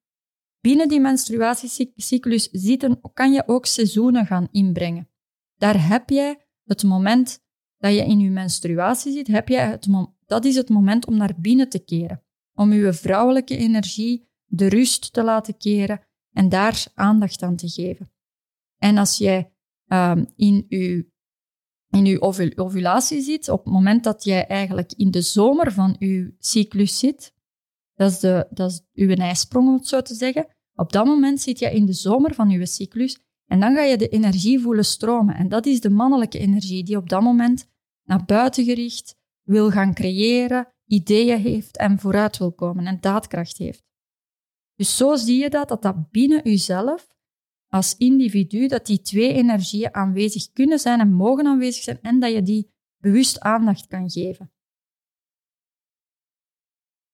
binnen 0.61 0.88
die 0.88 1.00
menstruatiecyclus 1.00 2.49
zitten, 2.50 3.00
kan 3.12 3.33
je 3.33 3.49
ook 3.49 3.67
seizoenen 3.67 4.26
gaan 4.26 4.49
inbrengen. 4.50 5.09
Daar 5.57 5.88
heb 5.88 6.11
jij 6.11 6.47
het 6.65 6.83
moment 6.83 7.45
dat 7.76 7.95
je 7.95 8.05
in 8.05 8.19
je 8.19 8.31
menstruatie 8.31 9.12
zit, 9.12 9.26
heb 9.26 9.49
je 9.49 9.57
het 9.57 9.87
dat 10.26 10.45
is 10.45 10.57
het 10.57 10.69
moment 10.69 11.07
om 11.07 11.17
naar 11.17 11.35
binnen 11.38 11.69
te 11.69 11.85
keren. 11.85 12.25
Om 12.56 12.72
je 12.72 12.92
vrouwelijke 12.92 13.56
energie 13.56 14.28
de 14.44 14.68
rust 14.68 15.12
te 15.12 15.22
laten 15.22 15.56
keren 15.56 16.00
en 16.32 16.48
daar 16.48 16.86
aandacht 16.94 17.42
aan 17.42 17.56
te 17.56 17.68
geven. 17.68 18.10
En 18.76 18.98
als 18.98 19.18
jij 19.18 19.52
um, 19.86 20.26
in 20.36 20.66
je 20.68 21.14
in 21.90 22.04
je 22.04 22.20
ovulatie 22.56 23.20
zit, 23.20 23.48
op 23.48 23.64
het 23.64 23.72
moment 23.72 24.04
dat 24.04 24.25
jij 24.25 24.46
eigenlijk 24.46 24.92
in 24.92 25.10
de 25.10 25.20
zomer 25.20 25.72
van 25.72 25.96
je 25.98 26.34
cyclus 26.38 26.98
zit, 26.98 27.34
dat 27.94 28.10
is, 28.10 28.18
de, 28.18 28.46
dat 28.50 28.70
is 28.70 28.82
uw 28.92 29.14
ijsprong, 29.14 29.68
om 29.68 29.75
het 29.75 29.86
zo 29.86 30.02
te 30.02 30.14
zeggen, 30.14 30.46
op 30.75 30.92
dat 30.92 31.06
moment 31.06 31.40
zit 31.40 31.58
je 31.58 31.70
in 31.70 31.86
de 31.86 31.92
zomer 31.92 32.34
van 32.34 32.50
je 32.50 32.66
cyclus 32.66 33.18
en 33.46 33.60
dan 33.60 33.75
ga 33.75 33.82
je 33.82 33.96
de 33.96 34.08
energie 34.08 34.60
voelen 34.60 34.84
stromen. 34.84 35.34
En 35.34 35.48
dat 35.48 35.66
is 35.66 35.80
de 35.80 35.90
mannelijke 35.90 36.38
energie 36.38 36.84
die 36.84 36.96
op 36.96 37.08
dat 37.08 37.22
moment 37.22 37.68
naar 38.04 38.25
buiten 38.25 38.64
gericht 38.64 39.16
wil 39.42 39.70
gaan 39.70 39.94
creëren, 39.94 40.68
ideeën 40.87 41.40
heeft 41.40 41.76
en 41.76 41.99
vooruit 41.99 42.38
wil 42.38 42.52
komen 42.52 42.87
en 42.87 43.00
daadkracht 43.00 43.57
heeft. 43.57 43.85
Dus 44.75 44.97
zo 44.97 45.16
zie 45.16 45.38
je 45.38 45.50
dat, 45.50 45.69
dat 45.69 45.83
dat 45.83 46.11
binnen 46.11 46.40
jezelf 46.43 47.14
als 47.69 47.97
individu, 47.97 48.66
dat 48.66 48.87
die 48.87 49.00
twee 49.00 49.33
energieën 49.33 49.95
aanwezig 49.95 50.52
kunnen 50.52 50.78
zijn 50.78 51.00
en 51.00 51.12
mogen 51.12 51.47
aanwezig 51.47 51.83
zijn 51.83 51.99
en 52.02 52.21
dat 52.21 52.33
je 52.33 52.43
die 52.43 52.71
bewust 52.97 53.40
aandacht 53.40 53.87
kan 53.87 54.11
geven. 54.11 54.50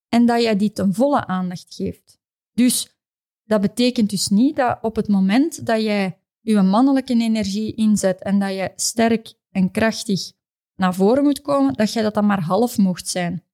En 0.08 0.26
dat 0.26 0.42
je 0.42 0.56
die 0.56 0.72
ten 0.72 0.94
volle 0.94 1.26
aandacht 1.26 1.74
geeft. 1.74 2.20
Dus 2.52 2.96
dat 3.42 3.60
betekent 3.60 4.10
dus 4.10 4.28
niet 4.28 4.56
dat 4.56 4.78
op 4.82 4.96
het 4.96 5.08
moment 5.08 5.66
dat 5.66 5.82
jij 5.82 6.18
je 6.40 6.62
mannelijke 6.62 7.12
energie 7.12 7.74
inzet 7.74 8.22
en 8.22 8.38
dat 8.38 8.54
je 8.54 8.72
sterk 8.76 9.34
en 9.50 9.70
krachtig 9.70 10.32
naar 10.74 10.94
voren 10.94 11.22
moet 11.22 11.40
komen, 11.40 11.74
dat 11.74 11.92
jij 11.92 12.02
dat 12.02 12.14
dan 12.14 12.26
maar 12.26 12.42
half 12.42 12.78
mocht 12.78 13.08
zijn. 13.08 13.44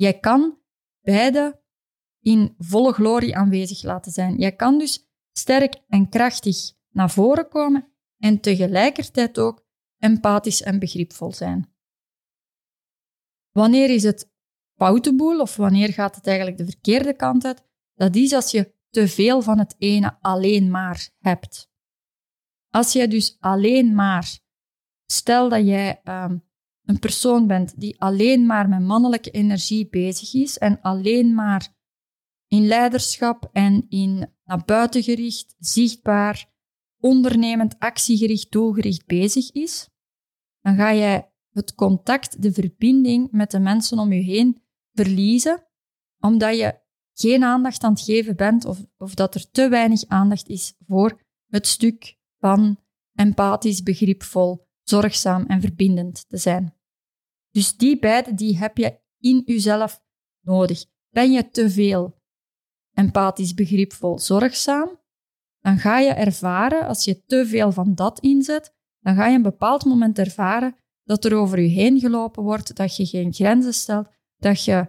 Jij 0.00 0.18
kan 0.18 0.58
beide 1.00 1.62
in 2.20 2.54
volle 2.58 2.92
glorie 2.92 3.36
aanwezig 3.36 3.82
laten 3.82 4.12
zijn. 4.12 4.36
Jij 4.36 4.56
kan 4.56 4.78
dus 4.78 5.10
sterk 5.32 5.82
en 5.88 6.08
krachtig 6.08 6.72
naar 6.90 7.10
voren 7.10 7.48
komen 7.48 7.92
en 8.18 8.40
tegelijkertijd 8.40 9.38
ook 9.38 9.66
empathisch 9.98 10.62
en 10.62 10.78
begripvol 10.78 11.32
zijn. 11.32 11.74
Wanneer 13.50 13.90
is 13.90 14.02
het 14.02 14.30
foute 14.74 15.38
of 15.40 15.56
wanneer 15.56 15.92
gaat 15.92 16.14
het 16.14 16.26
eigenlijk 16.26 16.58
de 16.58 16.64
verkeerde 16.64 17.14
kant 17.14 17.44
uit? 17.44 17.64
Dat 17.94 18.16
is 18.16 18.32
als 18.32 18.50
je 18.50 18.74
te 18.90 19.08
veel 19.08 19.42
van 19.42 19.58
het 19.58 19.74
ene 19.78 20.18
alleen 20.20 20.70
maar 20.70 21.10
hebt. 21.18 21.70
Als 22.68 22.92
jij 22.92 23.08
dus 23.08 23.36
alleen 23.40 23.94
maar, 23.94 24.38
stel 25.06 25.48
dat 25.48 25.66
jij 25.66 26.00
ehm, 26.02 26.38
een 26.90 26.98
persoon 26.98 27.46
bent 27.46 27.80
die 27.80 28.00
alleen 28.00 28.46
maar 28.46 28.68
met 28.68 28.80
mannelijke 28.80 29.30
energie 29.30 29.88
bezig 29.88 30.34
is 30.34 30.58
en 30.58 30.80
alleen 30.80 31.34
maar 31.34 31.74
in 32.46 32.66
leiderschap 32.66 33.48
en 33.52 33.86
in 33.88 34.32
naar 34.44 34.64
buiten 34.64 35.02
gericht, 35.02 35.54
zichtbaar, 35.58 36.50
ondernemend, 37.00 37.78
actiegericht, 37.78 38.50
doelgericht 38.50 39.06
bezig 39.06 39.52
is, 39.52 39.88
dan 40.60 40.76
ga 40.76 40.94
jij 40.94 41.32
het 41.50 41.74
contact, 41.74 42.42
de 42.42 42.52
verbinding 42.52 43.30
met 43.30 43.50
de 43.50 43.58
mensen 43.58 43.98
om 43.98 44.12
je 44.12 44.22
heen 44.22 44.62
verliezen, 44.92 45.66
omdat 46.18 46.56
je 46.56 46.80
geen 47.12 47.44
aandacht 47.44 47.84
aan 47.84 47.92
het 47.92 48.02
geven 48.02 48.36
bent 48.36 48.64
of, 48.64 48.78
of 48.96 49.14
dat 49.14 49.34
er 49.34 49.50
te 49.50 49.68
weinig 49.68 50.06
aandacht 50.06 50.48
is 50.48 50.74
voor 50.86 51.22
het 51.46 51.66
stuk 51.66 52.16
van 52.38 52.78
empathisch, 53.14 53.82
begripvol, 53.82 54.68
zorgzaam 54.82 55.46
en 55.46 55.60
verbindend 55.60 56.28
te 56.28 56.36
zijn. 56.36 56.79
Dus 57.50 57.76
die 57.76 57.98
beide 57.98 58.34
die 58.34 58.58
heb 58.58 58.76
je 58.76 59.00
in 59.18 59.42
jezelf 59.44 60.02
nodig. 60.40 60.84
Ben 61.08 61.32
je 61.32 61.50
te 61.50 61.70
veel 61.70 62.18
empathisch, 62.92 63.54
begripvol, 63.54 64.18
zorgzaam, 64.18 65.00
dan 65.60 65.78
ga 65.78 65.98
je 65.98 66.10
ervaren, 66.12 66.86
als 66.86 67.04
je 67.04 67.24
te 67.24 67.46
veel 67.46 67.72
van 67.72 67.94
dat 67.94 68.20
inzet, 68.20 68.74
dan 69.00 69.14
ga 69.14 69.26
je 69.26 69.36
een 69.36 69.42
bepaald 69.42 69.84
moment 69.84 70.18
ervaren 70.18 70.76
dat 71.04 71.24
er 71.24 71.34
over 71.34 71.60
je 71.60 71.68
heen 71.68 72.00
gelopen 72.00 72.42
wordt, 72.42 72.76
dat 72.76 72.96
je 72.96 73.06
geen 73.06 73.32
grenzen 73.32 73.74
stelt, 73.74 74.08
dat 74.36 74.64
je 74.64 74.88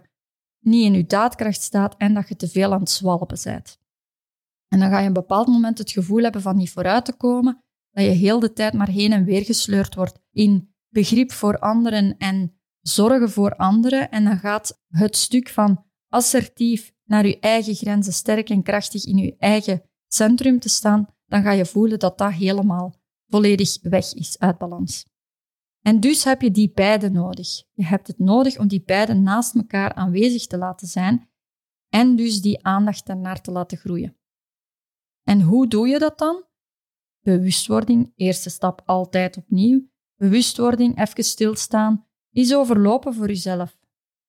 niet 0.60 0.84
in 0.84 0.92
je 0.92 1.06
daadkracht 1.06 1.62
staat 1.62 1.96
en 1.96 2.14
dat 2.14 2.28
je 2.28 2.36
te 2.36 2.48
veel 2.48 2.72
aan 2.72 2.80
het 2.80 2.90
zwalpen 2.90 3.38
bent. 3.44 3.80
En 4.68 4.78
dan 4.78 4.90
ga 4.90 4.98
je 5.00 5.06
een 5.06 5.12
bepaald 5.12 5.46
moment 5.46 5.78
het 5.78 5.90
gevoel 5.90 6.22
hebben 6.22 6.42
van 6.42 6.56
niet 6.56 6.70
vooruit 6.70 7.04
te 7.04 7.12
komen, 7.12 7.62
dat 7.90 8.04
je 8.04 8.10
heel 8.10 8.40
de 8.40 8.52
tijd 8.52 8.72
maar 8.72 8.88
heen 8.88 9.12
en 9.12 9.24
weer 9.24 9.44
gesleurd 9.44 9.94
wordt 9.94 10.20
in 10.30 10.71
begrip 10.92 11.32
voor 11.32 11.58
anderen 11.58 12.16
en 12.18 12.60
zorgen 12.80 13.30
voor 13.30 13.56
anderen. 13.56 14.10
En 14.10 14.24
dan 14.24 14.38
gaat 14.38 14.82
het 14.88 15.16
stuk 15.16 15.48
van 15.48 15.84
assertief 16.08 16.92
naar 17.04 17.26
je 17.26 17.38
eigen 17.38 17.74
grenzen, 17.74 18.12
sterk 18.12 18.50
en 18.50 18.62
krachtig 18.62 19.04
in 19.04 19.16
je 19.16 19.36
eigen 19.38 19.82
centrum 20.06 20.58
te 20.58 20.68
staan, 20.68 21.06
dan 21.26 21.42
ga 21.42 21.50
je 21.50 21.66
voelen 21.66 21.98
dat 21.98 22.18
dat 22.18 22.32
helemaal 22.32 23.00
volledig 23.26 23.78
weg 23.82 24.14
is 24.14 24.38
uit 24.38 24.58
balans. 24.58 25.06
En 25.80 26.00
dus 26.00 26.24
heb 26.24 26.42
je 26.42 26.50
die 26.50 26.72
beide 26.72 27.10
nodig. 27.10 27.48
Je 27.72 27.84
hebt 27.84 28.06
het 28.06 28.18
nodig 28.18 28.58
om 28.58 28.68
die 28.68 28.82
beide 28.82 29.14
naast 29.14 29.54
elkaar 29.54 29.92
aanwezig 29.94 30.46
te 30.46 30.58
laten 30.58 30.86
zijn 30.86 31.30
en 31.88 32.16
dus 32.16 32.40
die 32.40 32.64
aandacht 32.64 33.06
daarnaar 33.06 33.40
te 33.40 33.50
laten 33.50 33.78
groeien. 33.78 34.16
En 35.22 35.40
hoe 35.40 35.68
doe 35.68 35.88
je 35.88 35.98
dat 35.98 36.18
dan? 36.18 36.44
Bewustwording, 37.20 38.12
eerste 38.16 38.50
stap 38.50 38.82
altijd 38.84 39.36
opnieuw. 39.36 39.90
Bewustwording, 40.22 40.98
even 41.00 41.24
stilstaan, 41.24 42.06
is 42.30 42.54
overlopen 42.54 43.14
voor 43.14 43.26
jezelf. 43.26 43.78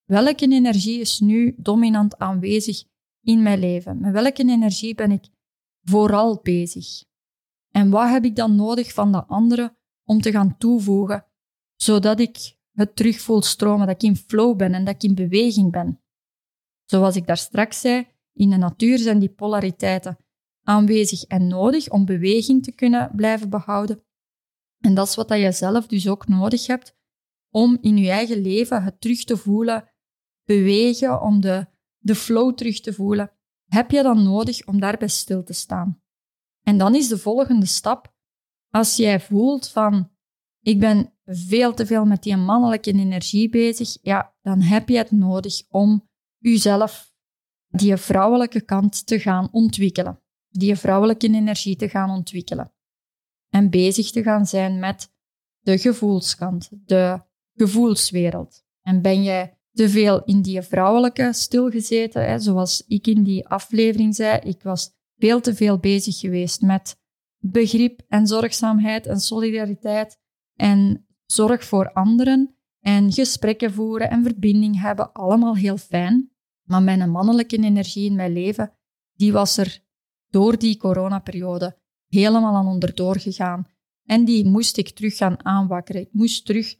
Welke 0.05 0.47
energie 0.47 0.99
is 0.99 1.19
nu 1.19 1.55
dominant 1.57 2.17
aanwezig 2.17 2.83
in 3.21 3.41
mijn 3.41 3.59
leven? 3.59 3.99
Met 3.99 4.11
welke 4.11 4.43
energie 4.49 4.95
ben 4.95 5.11
ik 5.11 5.25
vooral 5.83 6.39
bezig? 6.41 7.03
En 7.71 7.89
wat 7.89 8.09
heb 8.09 8.25
ik 8.25 8.35
dan 8.35 8.55
nodig 8.55 8.93
van 8.93 9.11
de 9.11 9.25
andere 9.25 9.75
om 10.03 10.21
te 10.21 10.31
gaan 10.31 10.57
toevoegen, 10.57 11.25
zodat 11.75 12.19
ik 12.19 12.55
het 12.71 12.95
terug 12.95 13.19
voel 13.19 13.41
stromen, 13.41 13.87
dat 13.87 13.95
ik 13.95 14.09
in 14.09 14.15
flow 14.15 14.57
ben 14.57 14.73
en 14.73 14.85
dat 14.85 14.95
ik 14.95 15.03
in 15.03 15.15
beweging 15.15 15.71
ben? 15.71 16.01
Zoals 16.85 17.15
ik 17.15 17.27
daar 17.27 17.37
straks 17.37 17.79
zei, 17.79 18.07
in 18.33 18.49
de 18.49 18.57
natuur 18.57 18.97
zijn 18.97 19.19
die 19.19 19.33
polariteiten 19.33 20.17
aanwezig 20.63 21.23
en 21.23 21.47
nodig 21.47 21.89
om 21.89 22.05
beweging 22.05 22.63
te 22.63 22.71
kunnen 22.71 23.11
blijven 23.15 23.49
behouden. 23.49 24.03
En 24.83 24.93
dat 24.93 25.07
is 25.07 25.15
wat 25.15 25.29
je 25.29 25.51
zelf 25.51 25.87
dus 25.87 26.09
ook 26.09 26.27
nodig 26.27 26.67
hebt 26.67 26.95
om 27.49 27.77
in 27.81 27.97
je 27.97 28.09
eigen 28.09 28.41
leven 28.41 28.83
het 28.83 29.01
terug 29.01 29.23
te 29.23 29.37
voelen 29.37 29.91
bewegen, 30.43 31.21
om 31.21 31.41
de 31.41 31.71
de 32.03 32.15
flow 32.15 32.53
terug 32.55 32.79
te 32.79 32.93
voelen, 32.93 33.31
heb 33.65 33.91
je 33.91 34.03
dan 34.03 34.23
nodig 34.23 34.67
om 34.67 34.79
daarbij 34.79 35.07
stil 35.07 35.43
te 35.43 35.53
staan. 35.53 36.01
En 36.63 36.77
dan 36.77 36.95
is 36.95 37.07
de 37.07 37.17
volgende 37.17 37.65
stap, 37.65 38.13
als 38.69 38.95
jij 38.95 39.19
voelt 39.19 39.67
van, 39.67 40.11
ik 40.61 40.79
ben 40.79 41.13
veel 41.25 41.73
te 41.73 41.85
veel 41.85 42.05
met 42.05 42.23
die 42.23 42.35
mannelijke 42.35 42.91
energie 42.91 43.49
bezig, 43.49 43.97
ja, 44.01 44.35
dan 44.41 44.61
heb 44.61 44.89
je 44.89 44.97
het 44.97 45.11
nodig 45.11 45.61
om 45.69 46.09
jezelf 46.37 47.13
die 47.67 47.97
vrouwelijke 47.97 48.61
kant 48.61 49.07
te 49.07 49.19
gaan 49.19 49.47
ontwikkelen. 49.51 50.21
Die 50.49 50.75
vrouwelijke 50.75 51.27
energie 51.27 51.75
te 51.75 51.89
gaan 51.89 52.09
ontwikkelen. 52.09 52.73
En 53.53 53.69
bezig 53.69 54.11
te 54.11 54.23
gaan 54.23 54.45
zijn 54.45 54.79
met 54.79 55.11
de 55.59 55.77
gevoelskant, 55.77 56.69
de 56.85 57.21
gevoelswereld. 57.55 58.63
En 58.81 59.01
ben 59.01 59.23
jij 59.23 59.57
te 59.71 59.89
veel 59.89 60.23
in 60.23 60.41
die 60.41 60.61
vrouwelijke 60.61 61.33
stilgezeten, 61.33 62.25
hè, 62.25 62.39
zoals 62.39 62.83
ik 62.87 63.07
in 63.07 63.23
die 63.23 63.47
aflevering 63.47 64.15
zei, 64.15 64.39
ik 64.39 64.63
was 64.63 64.91
veel 65.17 65.41
te 65.41 65.55
veel 65.55 65.77
bezig 65.77 66.19
geweest 66.19 66.61
met 66.61 66.97
begrip 67.37 68.01
en 68.07 68.27
zorgzaamheid 68.27 69.07
en 69.07 69.19
solidariteit 69.19 70.19
en 70.55 71.07
zorg 71.25 71.63
voor 71.63 71.91
anderen 71.91 72.55
en 72.79 73.11
gesprekken 73.11 73.73
voeren 73.73 74.09
en 74.09 74.23
verbinding 74.23 74.81
hebben, 74.81 75.11
allemaal 75.11 75.55
heel 75.55 75.77
fijn. 75.77 76.31
Maar 76.63 76.81
mijn 76.81 77.11
mannelijke 77.11 77.57
energie 77.57 78.05
in 78.09 78.15
mijn 78.15 78.33
leven, 78.33 78.73
die 79.13 79.31
was 79.31 79.57
er 79.57 79.83
door 80.29 80.57
die 80.57 80.77
coronaperiode 80.77 81.81
helemaal 82.13 82.55
aan 82.55 82.67
onderdoor 82.67 83.19
gegaan. 83.19 83.67
En 84.05 84.25
die 84.25 84.45
moest 84.45 84.77
ik 84.77 84.89
terug 84.89 85.15
gaan 85.17 85.45
aanwakkeren. 85.45 86.01
Ik 86.01 86.09
moest 86.11 86.45
terug 86.45 86.75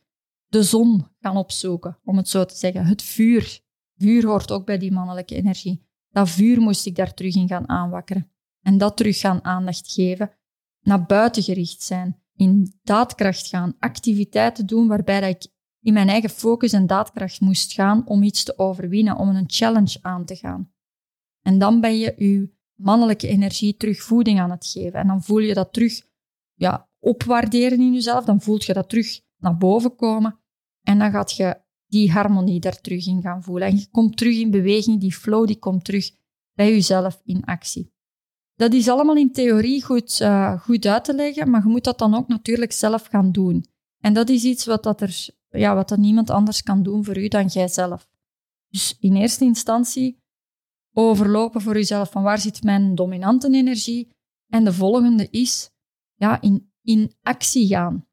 de 0.48 0.64
zon 0.64 1.08
gaan 1.20 1.38
opzoeken, 1.38 2.00
om 2.04 2.18
het 2.18 2.30
zo 2.30 2.46
te 2.46 2.56
zeggen. 2.56 2.86
Het 2.86 3.02
vuur. 3.02 3.62
Vuur 3.96 4.26
hoort 4.26 4.52
ook 4.52 4.66
bij 4.66 4.78
die 4.78 4.92
mannelijke 4.92 5.36
energie. 5.36 5.86
Dat 6.10 6.30
vuur 6.30 6.62
moest 6.62 6.86
ik 6.86 6.96
daar 6.96 7.14
terug 7.14 7.36
in 7.36 7.48
gaan 7.48 7.70
aanwakkeren. 7.70 8.32
En 8.62 8.78
dat 8.78 8.98
terug 8.98 9.20
gaan 9.20 9.44
aandacht 9.44 9.92
geven. 9.92 10.32
Naar 10.82 11.06
buiten 11.06 11.44
gericht 11.44 11.82
zijn. 11.82 12.22
In 12.36 12.80
daadkracht 12.84 13.48
gaan. 13.48 13.76
Activiteiten 13.80 14.66
doen 14.66 14.88
waarbij 14.88 15.30
ik 15.30 15.48
in 15.82 15.94
mijn 15.94 16.10
eigen 16.10 16.30
focus 16.30 16.74
en 16.74 16.88
daadkracht 16.88 17.42
moest 17.42 17.74
gaan 17.74 18.08
om 18.08 18.24
iets 18.24 18.44
te 18.44 18.58
overwinnen, 18.58 19.18
om 19.18 19.30
een 19.30 19.44
challenge 19.48 19.98
aan 20.02 20.26
te 20.26 20.36
gaan. 20.36 20.72
En 21.42 21.58
dan 21.58 21.82
ben 21.82 21.98
je 21.98 22.14
je 22.18 22.54
mannelijke 22.84 23.28
energie 23.28 23.78
terug 23.78 24.02
voeding 24.02 24.40
aan 24.40 24.52
het 24.52 24.66
geven. 24.66 25.00
En 25.00 25.08
dan 25.08 25.24
voel 25.24 25.40
je 25.40 25.54
dat 25.54 25.74
terug 25.74 26.02
ja, 26.54 26.90
opwaarderen 27.00 27.80
in 27.80 27.94
jezelf. 27.94 28.26
Dan 28.26 28.42
voelt 28.42 28.64
je 28.64 28.74
dat 28.74 28.90
terug 28.90 29.22
naar 29.38 29.58
boven 29.58 29.96
komen. 29.96 30.40
En 30.82 31.00
dan 31.00 31.12
gaat 31.12 31.32
je 31.32 31.62
die 31.88 32.12
harmonie 32.12 32.60
daar 32.60 32.82
terug 32.82 33.08
in 33.08 33.22
gaan 33.22 33.44
voelen. 33.44 33.68
En 33.68 33.76
je 33.76 33.88
komt 33.92 34.18
terug 34.18 34.38
in 34.38 34.52
beweging, 34.52 35.00
die 35.00 35.14
flow 35.14 35.48
die 35.48 35.60
komt 35.60 35.86
terug 35.86 36.12
bij 36.54 36.72
jezelf 36.72 37.22
in 37.26 37.44
actie. 37.44 37.92
Dat 38.56 38.74
is 38.74 38.90
allemaal 38.90 39.16
in 39.16 39.32
theorie 39.32 39.84
goed, 39.84 40.20
uh, 40.22 40.62
goed 40.62 40.86
uit 40.86 41.04
te 41.04 41.14
leggen, 41.14 41.50
maar 41.50 41.64
je 41.64 41.70
moet 41.70 41.84
dat 41.84 42.00
dan 42.00 42.14
ook 42.14 42.28
natuurlijk 42.28 42.72
zelf 42.72 43.06
gaan 43.06 43.32
doen. 43.32 43.66
En 44.00 44.14
dat 44.14 44.30
is 44.30 44.44
iets 44.44 44.66
wat, 44.66 44.84
dat 44.84 45.02
er, 45.02 45.28
ja, 45.50 45.76
wat 45.76 45.90
dat 45.90 45.98
niemand 45.98 46.30
anders 46.30 46.64
kan 46.64 46.84
doen 46.84 47.04
voor 47.04 47.18
u 47.18 47.28
dan 47.28 47.46
jijzelf. 47.46 48.10
Dus 48.70 48.98
in 49.00 49.16
eerste 49.16 49.44
instantie 49.44 50.23
overlopen 50.94 51.62
voor 51.62 51.74
jezelf 51.74 52.12
van 52.12 52.24
waar 52.24 52.40
zit 52.40 52.64
mijn 52.64 52.96
dominante 52.96 53.50
energie. 53.52 54.12
En 54.48 54.64
de 54.64 54.74
volgende 54.74 55.28
is 55.30 55.70
ja, 56.14 56.42
in, 56.42 56.72
in 56.82 57.14
actie 57.22 57.68
gaan 57.68 58.08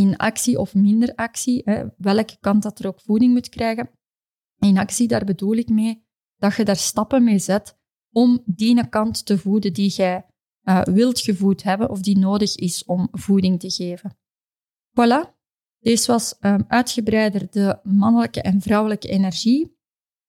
in 0.00 0.16
actie 0.16 0.58
of 0.58 0.74
minder 0.74 1.14
actie, 1.14 1.62
hè, 1.64 1.84
welke 1.96 2.36
kant 2.40 2.62
dat 2.62 2.78
er 2.78 2.86
ook 2.86 3.00
voeding 3.00 3.32
moet 3.32 3.48
krijgen. 3.48 3.90
In 4.58 4.78
actie, 4.78 5.08
daar 5.08 5.24
bedoel 5.24 5.54
ik 5.54 5.68
mee 5.68 6.04
dat 6.36 6.54
je 6.54 6.64
daar 6.64 6.76
stappen 6.76 7.24
mee 7.24 7.38
zet 7.38 7.78
om 8.12 8.42
die 8.44 8.88
kant 8.88 9.26
te 9.26 9.38
voeden 9.38 9.72
die 9.72 9.90
jij 9.90 10.26
uh, 10.64 10.82
wilt 10.82 11.20
gevoed 11.20 11.62
hebben 11.62 11.90
of 11.90 12.00
die 12.00 12.18
nodig 12.18 12.56
is 12.56 12.84
om 12.84 13.08
voeding 13.12 13.60
te 13.60 13.70
geven. 13.70 14.16
Voilà, 14.90 15.34
deze 15.78 16.12
was 16.12 16.34
um, 16.40 16.64
uitgebreider 16.68 17.50
de 17.50 17.78
mannelijke 17.82 18.42
en 18.42 18.60
vrouwelijke 18.60 19.08
energie, 19.08 19.78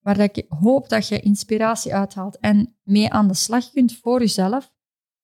waar 0.01 0.19
ik 0.19 0.45
hoop 0.47 0.89
dat 0.89 1.07
je 1.07 1.19
inspiratie 1.19 1.93
uithaalt 1.93 2.39
en 2.39 2.77
mee 2.83 3.09
aan 3.09 3.27
de 3.27 3.33
slag 3.33 3.71
kunt 3.71 3.97
voor 3.97 4.19
jezelf. 4.19 4.73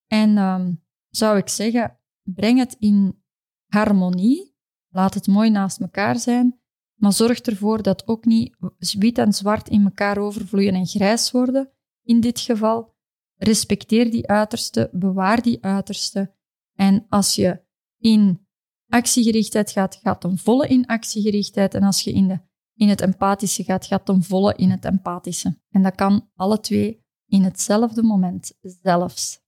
En 0.08 0.38
um, 0.38 0.84
zou 1.10 1.38
ik 1.38 1.50
zeggen, 1.50 2.00
breng 2.24 2.60
het 2.60 2.76
in 2.80 3.24
harmonie. 3.66 4.56
Laat 4.90 5.13
het 5.13 5.28
mooi 5.28 5.50
naast 5.50 5.80
elkaar 5.80 6.20
zijn, 6.20 6.60
maar 6.96 7.13
zorg 7.13 7.40
ervoor 7.40 7.82
dat 7.82 8.08
ook 8.08 8.26
niet 8.26 8.56
wit 9.00 9.18
en 9.18 9.34
zwart 9.34 9.70
in 9.70 9.84
elkaar 9.84 10.18
overvloeien 10.18 10.74
en 10.74 10.86
grijs 10.86 11.32
worden. 11.32 11.72
In 12.04 12.20
dit 12.20 12.40
geval, 12.40 12.96
respecteer 13.36 14.12
die 14.12 14.28
uiterste, 14.28 14.90
bewaar 14.92 15.42
die 15.42 15.63
uiterste. 15.63 16.36
En 16.74 17.06
als 17.10 17.36
je 17.36 17.63
in 17.98 18.48
actiegerichtheid 18.88 19.72
gaat, 19.72 19.96
gaat 19.96 20.22
ten 20.22 20.38
volle 20.38 20.68
in 20.68 20.86
actiegerichtheid. 20.86 21.74
En 21.74 21.84
als 21.84 22.02
je 22.02 22.13
in, 22.13 22.28
de, 22.28 22.40
in 22.78 22.90
het 22.90 23.02
empathische 23.02 23.63
gaat, 23.63 23.86
gaat 23.86 24.06
ten 24.06 24.24
volle 24.24 24.56
in 24.56 24.70
het 24.70 24.86
empathische. 24.86 25.60
En 25.70 25.82
dat 25.82 25.96
kan 25.96 26.30
alle 26.36 26.60
twee 26.60 27.06
in 27.28 27.44
hetzelfde 27.44 28.04
moment 28.04 28.54
zelfs. 28.62 29.40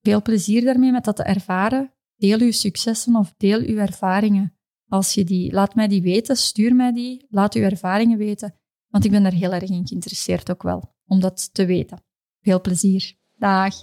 Veel 0.00 0.22
plezier 0.22 0.64
daarmee 0.64 0.92
met 0.92 1.04
dat 1.04 1.16
te 1.16 1.22
ervaren. 1.22 1.92
Deel 2.16 2.38
uw 2.38 2.50
successen 2.50 3.16
of 3.16 3.34
deel 3.36 3.60
uw 3.60 3.76
ervaringen. 3.76 4.56
Als 4.88 5.14
je 5.14 5.24
die, 5.24 5.52
laat 5.52 5.74
mij 5.74 5.88
die 5.88 6.02
weten, 6.02 6.36
stuur 6.36 6.74
mij 6.74 6.92
die, 6.92 7.26
laat 7.28 7.54
uw 7.54 7.62
ervaringen 7.62 8.18
weten, 8.18 8.54
want 8.88 9.04
ik 9.04 9.10
ben 9.10 9.22
daar 9.22 9.32
heel 9.32 9.52
erg 9.52 9.70
in 9.70 9.86
geïnteresseerd 9.86 10.50
ook 10.50 10.62
wel, 10.62 10.94
om 11.06 11.20
dat 11.20 11.54
te 11.54 11.66
weten. 11.66 12.04
Veel 12.40 12.60
plezier. 12.60 13.14
Dag. 13.38 13.74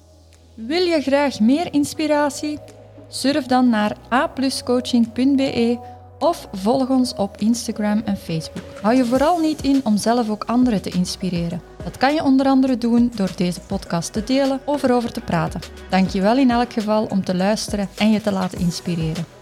Wil 0.55 0.81
je 0.81 1.01
graag 1.01 1.39
meer 1.39 1.73
inspiratie? 1.73 2.59
Surf 3.07 3.45
dan 3.45 3.69
naar 3.69 3.97
apluscoaching.be 4.09 5.92
of 6.23 6.47
volg 6.51 6.89
ons 6.89 7.13
op 7.15 7.37
Instagram 7.37 8.01
en 8.05 8.17
Facebook. 8.17 8.63
Hou 8.81 8.95
je 8.95 9.05
vooral 9.05 9.39
niet 9.39 9.61
in 9.61 9.81
om 9.83 9.97
zelf 9.97 10.29
ook 10.29 10.43
anderen 10.43 10.81
te 10.81 10.89
inspireren. 10.89 11.61
Dat 11.83 11.97
kan 11.97 12.13
je 12.13 12.23
onder 12.23 12.45
andere 12.45 12.77
doen 12.77 13.11
door 13.15 13.29
deze 13.35 13.59
podcast 13.59 14.13
te 14.13 14.23
delen 14.23 14.59
of 14.65 14.83
erover 14.83 15.11
te 15.11 15.21
praten. 15.21 15.59
Dank 15.89 16.09
je 16.09 16.21
wel 16.21 16.37
in 16.37 16.51
elk 16.51 16.73
geval 16.73 17.05
om 17.05 17.23
te 17.23 17.35
luisteren 17.35 17.89
en 17.97 18.11
je 18.11 18.21
te 18.21 18.31
laten 18.31 18.59
inspireren. 18.59 19.32